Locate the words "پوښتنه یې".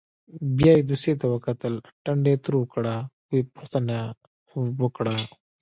3.55-4.07